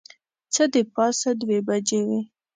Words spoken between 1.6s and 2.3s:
بجې وې.